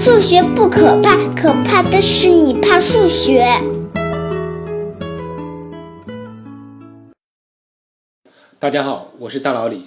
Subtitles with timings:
[0.00, 3.44] 数学不可怕，可怕的是你怕数学。
[8.60, 9.86] 大家好，我是大老李。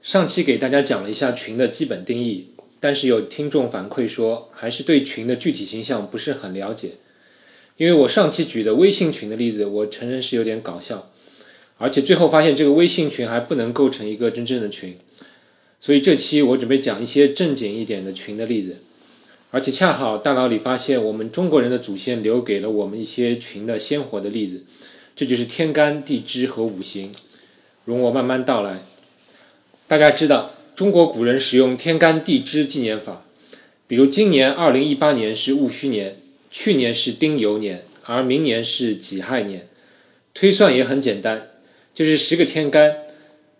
[0.00, 6.92] 上期给大家讲了一下群的基本定义，但是有听众反馈说，还是对群的具体形象不是很了解。
[7.76, 11.10] 因为我上期举的微信群的例子，我承认是有点搞笑，
[11.76, 14.96] 而且最后发现这个微信群还不能构成一个真正的群。
[15.78, 18.78] 所以这期我准备讲一些正经一点的群的例子，
[19.54, 24.64] 而且恰好大脑里发现我们中国人的祖先留给了我们一些群的鲜活的例子，
[25.14, 27.12] 这就是天干地支和五行。
[27.84, 28.82] 容我慢慢道来。
[29.86, 33.24] 大家知道，中国古人使用天干地支纪年法，
[33.86, 36.16] 比如今年二零一八年是戊戌年，
[36.50, 39.68] 去年是丁酉年，而明年是己亥年。
[40.34, 41.50] 推算也很简单，
[41.94, 42.96] 就是十个天干。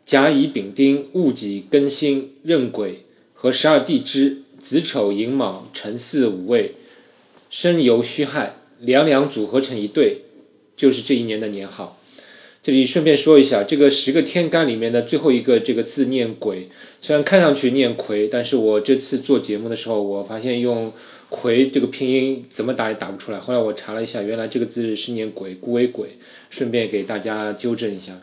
[0.05, 6.73] 甲乙丙丁戊己庚辛壬癸和十二地支子丑寅卯辰巳午未
[7.51, 10.23] 申酉戌亥两两组合成一对，
[10.75, 12.01] 就是这一年的年号。
[12.63, 16.71] 这里顺便说一下，这个十个天干里面的最后一个这个字念癸，
[17.03, 20.91] 虽然看上去念癸，但是我这次做节目的时候，我发现用
[21.29, 23.39] 癸这个拼音怎么打也打不出来。
[23.39, 26.09] 后来我查了一下，原来这个字是念癸，故为癸。
[26.49, 28.19] 顺便给大家纠正一下。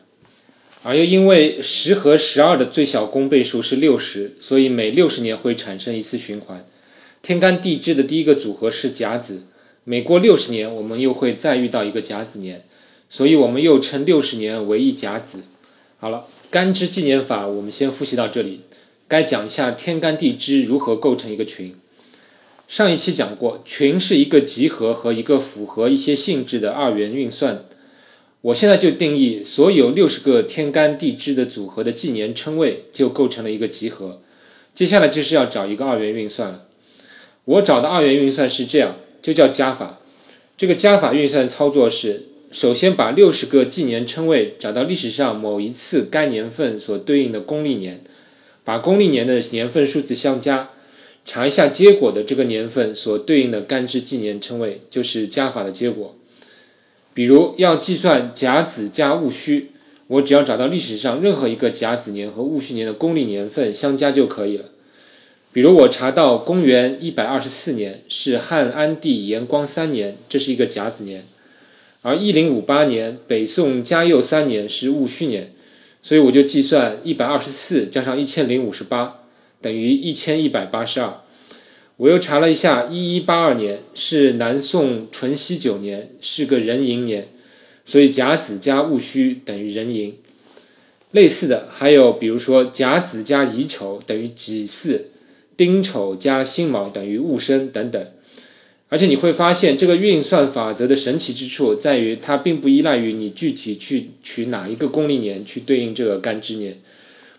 [0.84, 6.66] 而又因为十和十二的最小公倍数是六十，所以每六十年会产生一次循环。
[7.22, 9.44] 天干地支的第一个组合是甲子，
[9.84, 12.64] 每过六十年，我们又会再遇到一个甲子年，
[13.12, 15.42] 所以我们又称六十年为一甲子。
[16.00, 18.62] 好了，干支纪年法我们先复习到这里，
[19.08, 21.76] 该讲一下天干地支如何构成一个群。
[22.68, 27.66] 上一期讲过，群是一个集合和一个符合一些性质的二元运算。
[28.42, 34.20] 我现在就定义所有六十个天干地支的组合的纪年称谓就构成了一个集合。
[34.73, 36.66] 接下来就是要找一个二元运算了。
[37.45, 40.00] 我找的二元运算是这样，就叫加法。
[40.58, 48.02] 这个加法运算操作是：首先把六十个纪年称谓找到历史上某一次该年份所对应的公历年，
[48.64, 50.70] 把公历年的年份数字相加，
[51.23, 56.16] 查一下结果的这个年份所对应的干支纪年称谓，就是加法的结果。
[57.14, 59.67] 比如要计算甲子加戊戌，
[60.08, 64.66] 我只要找到历史上任何一个甲子年和戊戌年的公历年份相加就可以了。
[65.54, 71.22] 比如我查到公元一百二十四年是汉安帝延光三年，这是一个甲子年；
[72.02, 75.52] 而一零五八年北宋嘉佑三年是戊戌年，
[76.02, 79.20] 所以我就计算一百二十四加上一千零五十八
[79.60, 81.22] 等于一千一百八十二。
[82.02, 87.28] 我又查了一下，一一八二年是南宋淳熙九年，是个壬寅年，
[87.86, 90.16] 所以甲子加戊戌等于壬寅。
[91.11, 95.10] 类似的还有，比如说甲子加乙丑等于己巳，
[95.56, 98.04] 丁丑加辛卯等于戊申等等。
[98.90, 106.80] 而且你会发现，这个运算法则的神奇之处在于，它并不依赖于你具体去取哪一个公历年去对应这个干支年，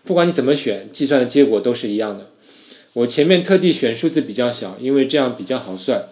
[0.05, 2.29] 不管你怎么选，计算的结果都是一样的。
[2.93, 6.03] 我前面特地选数字比较小，因为这样比较好算。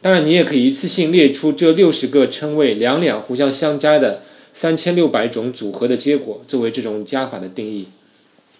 [0.00, 4.22] 当然，你也可以一次性列出这六十个称谓两两互相相加的
[4.54, 7.86] 三千六百种组合的结果，作为这种加法的定义。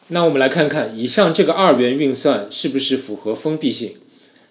[0.08, 3.92] 那我们来看看以上这个二元运算是不是符合封闭性？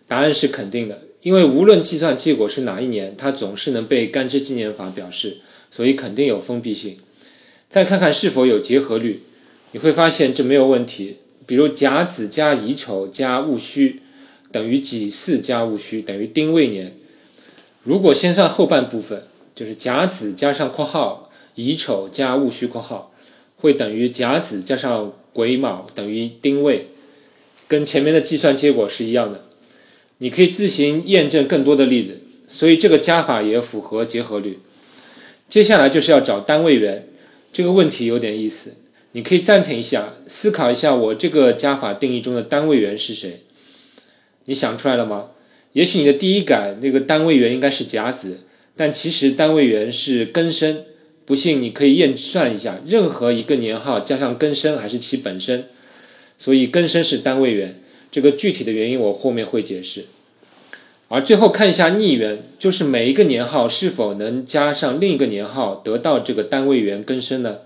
[0.08, 5.38] 答案是肯定的，因为无论计算结果是哪一年，它总是能被干支纪年法表示，
[5.72, 6.98] 所以肯定有封闭性。
[7.70, 9.24] 再看看是否有结合律，
[9.72, 11.18] 你会发现这没有问题。
[11.48, 14.02] 比如甲子加乙丑加戊戌
[14.52, 16.96] 等于己巳加戊戌等于丁未年。
[17.84, 19.24] 如果先算后半部分，
[19.56, 23.14] 就是甲子加上括号乙丑加戊戌括号，
[23.56, 26.88] 会等于甲子加上癸卯等于丁未，
[27.68, 29.46] 跟前面的计算结果是一样的。
[30.18, 34.60] 你可以自行验证更多的例子，所以这个加法也符合结合律。
[35.48, 37.08] 接下来就是要找单位元，
[37.54, 38.74] 这个问题有点意思。
[39.18, 43.42] 你可以暂停一下，思考一下，我这个加法定义中的单位元是谁？
[44.46, 45.30] 你想出来了吗？
[45.74, 48.42] 也许你的第一感，那个单位元应该是甲子，
[48.76, 50.86] 但其实单位元是庚申。
[51.26, 55.66] 不信你可以验算一下，任何一个年号加上庚申还是其本身，
[56.38, 57.82] 所以庚申是单位元。
[58.12, 60.06] 这个具体的原因我后面会解释。
[61.08, 67.62] 而最后看一下逆元，就是每一个年号是否能加上另一个年号得到这个单位元庚申呢？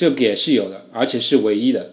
[0.00, 1.90] 这个也是有的，而且是唯一的。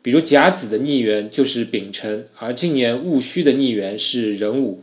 [0.00, 4.82] 比如甲子的逆元就是丙辰，而今年戊戌的逆元是壬午。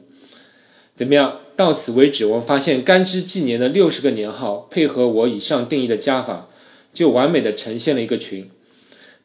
[0.94, 1.40] 怎么样？
[1.56, 6.50] 到此为止，我们发现干支纪年的六十个年号，配合我以上定义的加法，
[6.94, 8.48] 就完美的呈现了一个群。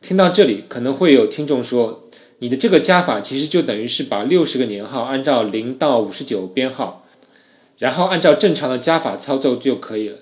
[0.00, 2.08] 听到这里，可能会有听众说
[2.40, 7.06] ：“你的这个加法其实就等于是把六十个年号按照零到五十九编号，
[7.76, 10.16] 然后按照正常的加法操作就可以了。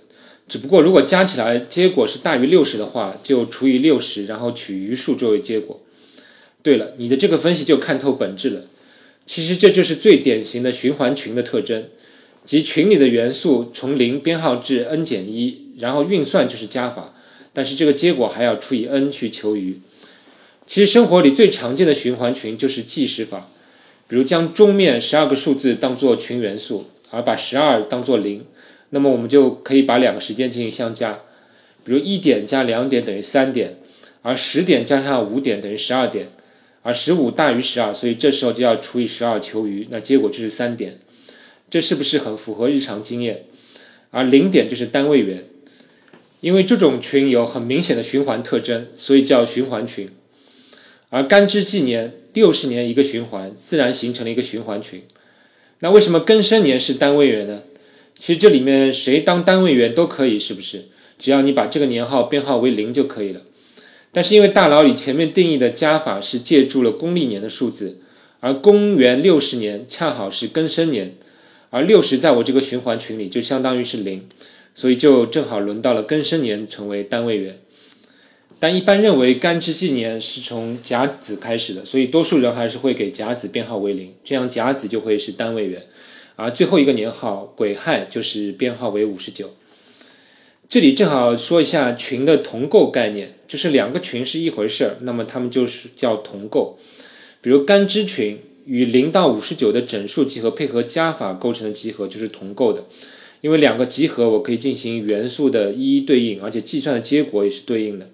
[0.51, 5.81] 只不过如果加起来结果是大于六十的话，就除以六十，然后取余数作为结果。
[6.61, 8.65] 对了，你的这个分析就看透本质了。
[9.25, 11.87] 其实这就是最典型的循环群的特征，
[12.45, 17.15] 即群里的元素从零编号至 n 减一，然后运算就是加法，
[17.53, 19.79] 但是这个结果还要除以 n 去求余。
[20.67, 23.49] 其实生活里最常见的循环群就是计时法，
[24.09, 28.45] 比如将中面十二个数字当做群元素，而把十二当做零，
[28.91, 31.21] 那么我们就可以把两个时间进行相加，
[31.85, 33.79] 比如一点加两点等于三点，
[34.23, 36.29] 而十点加上五点等于十二点。
[36.83, 40.99] 而十五大于十二，所以这时候就要除以十二求余，那结果就是三点，
[41.69, 43.45] 这是不是很符合日常经验？
[44.11, 45.45] 而零点就是单位元，
[46.41, 50.09] 因为这种群有很明显的循环特征，所以叫循环群。
[51.11, 55.03] 而干支纪年六十年一个循环，自然形成了一个循环群。
[55.81, 57.61] 那为什么庚申年是单位元呢？
[58.21, 60.85] 其实这里面谁当单位元都可以，是不是？
[61.19, 63.41] 只要你把这个年号编号为零就可以了。
[64.13, 67.99] 但是因为大脑里前面定义的加法是借助了公历年的数字，
[68.41, 71.15] 而公元六十年恰好是庚申年，
[71.71, 74.27] 而六十在我这个循环群里就相当于是零，
[74.75, 77.59] 所以就正好轮到了庚申年成为单位元。
[78.59, 85.83] 但一般认为干支纪年是从甲子开始的，所以多数人还是会给甲子编号为零，这样甲子就会是单位元，
[86.41, 89.55] 而最后一个年号癸亥就是编号为五十九。
[90.69, 96.79] 这里正好说一下群的同构概念，就是两个群是一回事儿，那么它们就是叫同构。
[97.43, 102.85] 比如干支群与零到五十九的整数集合配合加法构成的集合就是同构的，
[103.41, 108.09] 因为两个集合我可以进行元素的一一对应，而且计算的结果也是对应的。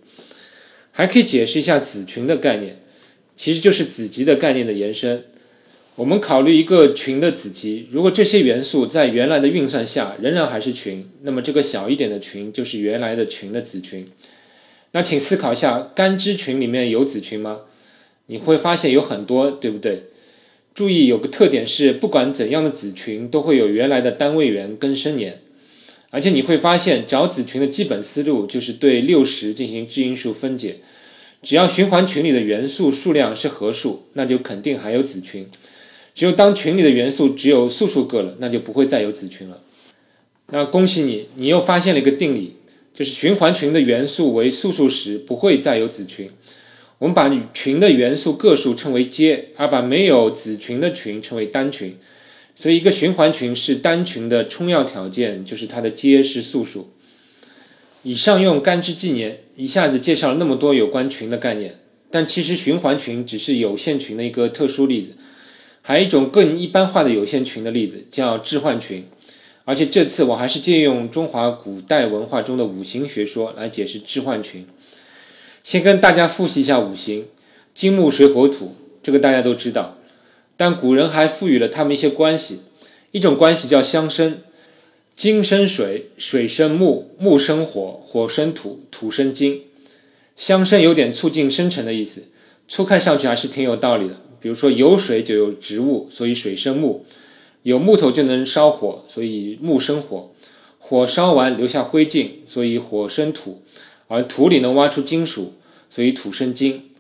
[0.92, 2.80] 还可以解释一下子群的概念，
[3.36, 5.24] 其实就是子集的概念的延伸。
[5.96, 14.06] 我们考虑一个群的子集，如果这些元素在原来的运算下仍然还是群，那么这个小一点的群就是原来的群的子群。
[14.92, 17.62] 那请思考一下，干支群里面有子群吗？
[18.26, 20.02] 你会发现有很多，对不对？
[20.74, 25.40] 注意有个特点是，不管怎样的子群都会有原来的单位元跟生年，
[26.10, 30.76] 而且你会发现找子群的基本思路就是对六十进行质因数分解，
[31.42, 35.48] 只要循环群里的元素数量是合数，那就肯定还有子群。
[36.16, 39.60] 只有当群里的元素只有素数个了，那就不会再有子群了。
[40.46, 42.56] 那恭喜你，你又发现了一个定理，
[42.94, 46.30] 就是循环群的元素为素数时，不会再有子群。
[47.00, 51.94] 我们把群的元素个数称为阶，而把没有子群的群称为单群。
[52.58, 56.88] 所以，一个循环群是单群的充要条件，就是它的阶是素数。
[58.04, 61.78] 以上用干支纪年一下子介绍了那么多有关群的概念，
[62.10, 65.10] 但其实循环群只是有限群的一个特殊例子。
[65.88, 69.06] 还有一种更一般化的有限群的例子叫置换群，
[69.64, 74.66] 而且这次我还是借用中华古代文化中的五行学说来解释置换群。
[75.62, 77.26] 先跟大家复习一下五行：
[77.72, 79.96] 金木水火土，这个大家都知道。
[80.56, 82.62] 但古人还赋予了它们一些关系，
[83.12, 84.40] 一种关系叫相生，
[85.14, 89.62] 金生水，水生木，木生火，火生土，土生金。
[90.34, 92.24] 相生有点促进生成的意思，
[92.66, 94.25] 初看上去还是挺有道理的。
[94.46, 97.02] 比如说有水就有植物，所以水生木；
[97.64, 100.30] 有木头就能烧火，所以木生火；
[100.78, 103.60] 火烧完留下灰烬，所以火生土；
[104.06, 105.54] 而土里能挖出金属，
[105.90, 106.90] 所以土生金。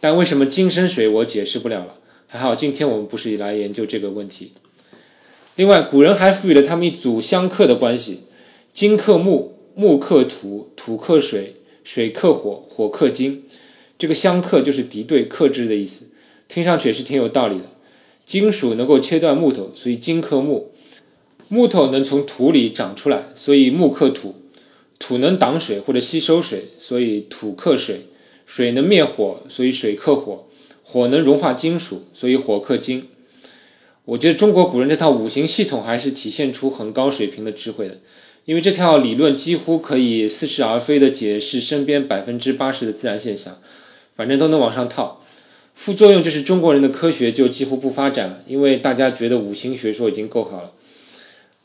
[0.00, 1.96] 但为什么金生水，我解释不了了。
[2.26, 4.52] 还好今天我们不是来研究这个问题。
[5.56, 8.20] 另外，古人还赋予了他们一组相克的关系：
[8.72, 13.44] 金克木，木克土，土克水，水克火，火克金。
[13.98, 16.06] 这个相克就是敌对、克制的意思。
[16.48, 17.64] 听上去也是挺有道理的。
[18.24, 20.70] 金属能够切断木头，所以金克木；
[21.48, 24.34] 木头能从土里长出来，所以木克土；
[24.98, 28.06] 土能挡水或者吸收水，所以土克水；
[28.46, 30.46] 水能灭火，所以水克火；
[30.82, 33.08] 火能融化金属，所以火克金。
[34.06, 38.00] 我觉得中国古人这套五行系统还是体现出很高水平的智慧的，
[38.46, 43.58] 因为这套理论几乎可以似是而非的解释身边百分之八十的自然现象，
[44.16, 45.20] 反正都能往上套。
[45.74, 50.72] 副作用就是中国人的科学就几乎不发展了，因为大家觉得五行学说已经够好了。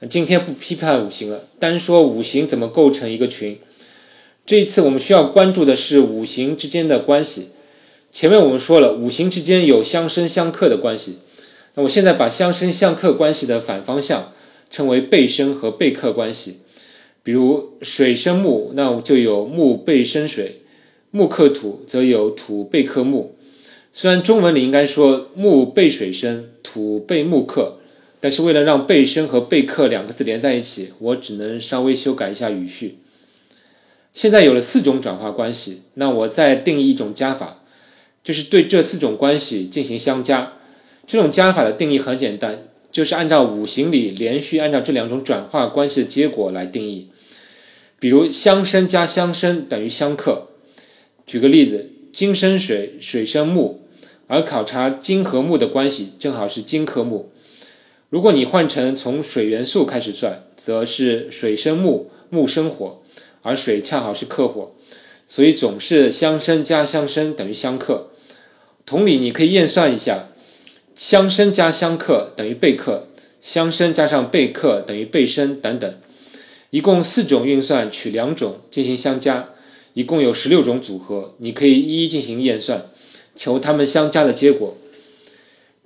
[0.10, 3.60] 今天不批判五行了，单说五行怎么构成一个群。
[4.46, 7.50] 这一次我们需要关注的是五行之间的关系。
[8.12, 11.20] 前面我们说了，五行之间有相生相克的关系。
[11.76, 14.34] 那我现在把相生相克关系的反方向
[14.70, 16.62] 称为背生和背克关系。
[17.22, 20.62] 比如水生木，那就有木背生水；
[21.12, 23.36] 木克土，则有土背克木。
[23.92, 27.80] 虽然中文里应该说木被水生，土被木克，
[28.20, 33.00] 但是为了让被生和被克两个字连在一起，我只能稍微修改一下语序。
[34.14, 37.64] 现在有了四种转化关系，那我再定义一种加法，
[38.24, 40.54] 就是对这四种关系进行相加。
[41.08, 47.10] 这种加法的定义很简单，就是按照五行里连续按照这两种转化关系的结果来定义。
[48.00, 50.48] 比如相生加相生等于相克。
[51.26, 53.79] 举个例子，金生水，水生木，
[54.30, 57.32] 而考察金和木的关系正好是金克木。
[58.12, 63.02] 如果你换成从水元素开始算，则是水生木，木生火。
[63.42, 64.76] 而水恰好是克火，
[65.28, 68.10] 所以总是相生加相生等于相克。
[68.86, 70.28] 同理，你可以验算一下，
[70.94, 73.08] 相生加相克等于被克，
[73.42, 75.96] 相生加上被克等于被生等等。
[76.72, 79.50] 一共四种运算，取两种进行相加，
[79.94, 82.88] 一共有十六种组合，你可以一一进行验算，
[83.40, 84.76] 求它们相加的结果。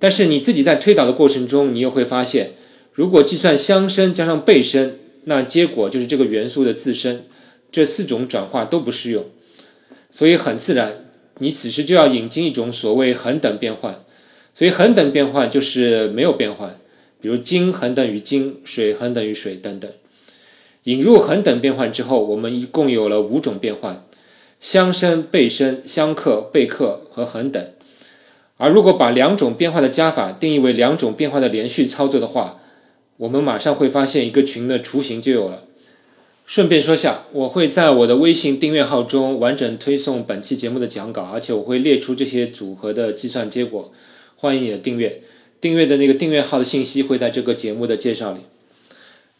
[0.00, 2.54] 但是你自己在推导的过程中，你又会发现，
[2.92, 7.26] 如果计算相生加上背生，那结果就是这个元素的自身。
[7.70, 9.24] 这四种转化都不适用，
[10.08, 14.04] 所以很自然，你此时就要引进一种所谓恒等变换。
[14.54, 16.78] 所以恒等变换就是没有变换，
[17.20, 19.90] 比如金恒等于金，水恒等于水等等。
[20.84, 24.06] 引入恒等变换之后，我们一共有了五种变换：
[24.64, 27.62] 相生、背生、相克、背克和恒等。
[28.56, 32.58] 而如果把两种变化的加法定义为两种变化的连续操作的话，
[33.18, 35.64] 我们马上会发现一个群的雏形就有了。
[36.46, 43.92] 顺便说下，我会在我的微信订阅号中完整推送本期节目的讲稿，而且我会列出这些组合的计算结果，
[44.36, 45.20] 欢迎你的订阅。
[45.60, 48.38] 订阅的那个订阅号的信息会在这个节目的介绍里。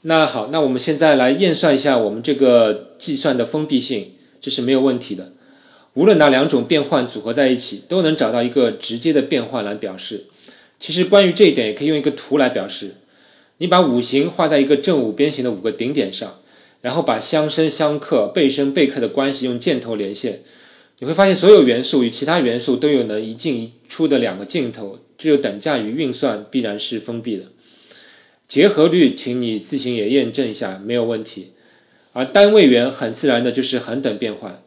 [0.03, 4.11] 那好，那我们现在来验算一下我们这个计算的封闭性，
[4.45, 5.33] 这是没有问题的。
[5.95, 10.25] 无论哪两种变换组合在一起，都能找到一个直接的变换来表示。
[10.79, 12.97] 其实关于这一点，也可以用一个图来表示。
[13.57, 16.41] 你把五行画在一个正五边形的五个顶点上。
[16.83, 20.43] 然后把相生相克、背生背克的关系用箭头连线，
[20.99, 27.45] 你会发现所有元素与其他元素都有能一进一出的两个镜头，这就等价于运算必然是封闭的。
[28.47, 31.53] 结合律，请你自行也验证一下，没有问题。
[32.15, 34.63] 而单位元很自然的就是恒等变换。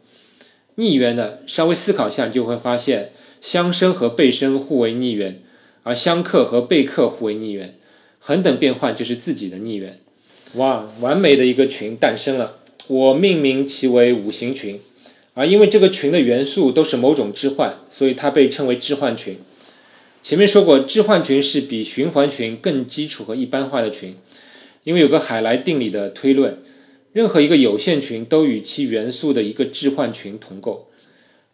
[0.75, 3.12] 逆元呢，稍微思考一下你就会发现，
[3.42, 5.42] 相生和背生互为逆元，
[5.82, 7.75] 而相克和背克互为逆元，
[8.20, 10.00] 恒等变换就是自己的逆元。
[10.54, 12.58] 哇，完美的一个群诞生了！
[12.88, 14.80] 我命名其为五行群，
[15.34, 19.38] 而因为这个群的元素都是某种置换，所以它被称为置换群。
[20.22, 24.16] 前面说过，置换群是比循环群更基础和一般化的群，
[24.84, 26.62] 因为有个海莱定理的推论，
[27.17, 30.88] 任何一个有限群都与其元素的一个置换群同构，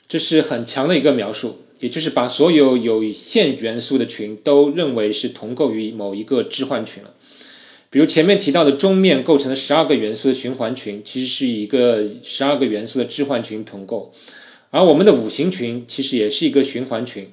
[0.09, 7.13] 这是很强的一个描述，也就是把所有有限元素的群都认为是同构于某一个置换群了。
[7.89, 14.11] 比如前面提到的中面构成的十二个元素的循环群，其实是一个十二个元素的置换群同构，
[14.69, 17.29] 而我们的五行群其实也是一个循环群，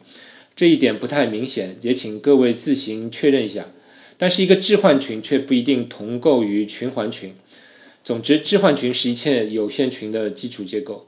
[0.55, 3.67] 这一点不太明显，也请各位自行确认一下。
[4.17, 7.35] 但是一个置换群却不一定同构于循环群。
[8.03, 11.07] 总之，置换群是一切有限群的基础结构。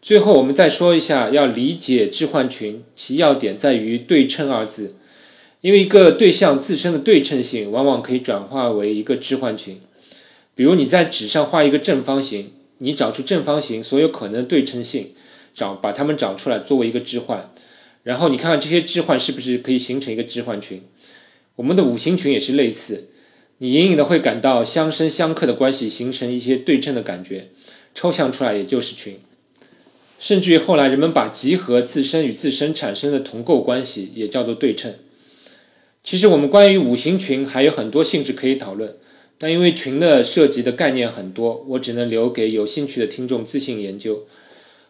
[0.00, 4.96] 最后，我们再说一下，要理解置换群，其要点在于“对称”二字。
[5.60, 9.80] 因为一个对象自身的对称性，往往可以转化为一个置换群。
[10.56, 15.12] 比如你在纸上画一个正方形，你找出正方形所有可能的对称性，
[15.54, 17.54] 找把它们找出来作为一个置换，
[18.02, 20.82] 然后你看看这些置换是不是可以形成一个置换群。
[21.54, 23.10] 我们的五行群也是类似，
[23.62, 27.46] 你隐隐的会感到相生相克的关系形成一些对称的感觉，
[27.94, 29.20] 抽象出来也就是群。
[30.18, 34.94] 甚至于后来人们把集合自身与自身产生的同构关系也叫做对称。
[36.02, 38.96] 其实我们关于五行群还有很多性质可以讨论，
[39.38, 44.26] 但因为群的涉及的概念很多，我只能留给有兴趣的听众自行研究。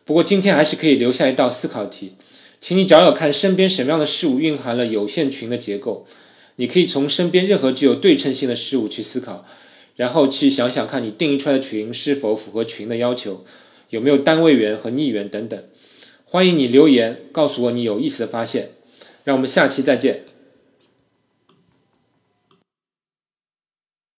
[0.07, 2.15] 不过今天还是可以留下一道思考题，
[2.59, 6.07] 请你找找看身边什么样的事物蕴含了有限群的结构。
[6.57, 9.45] 你可以从身边任何具有对称性的事物去思考，
[9.97, 13.45] 然后去想想看你定义出来的群是否符合群的要求，
[13.91, 15.63] 有没有单位元和逆元等等。
[16.25, 18.71] 欢迎你留言告诉我你有意思的发现，
[19.25, 20.25] 让我们下期再见。